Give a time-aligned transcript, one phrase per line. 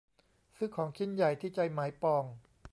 [0.55, 2.23] ซื้อของชิ้นใหญ่ที่ใจหมายปอง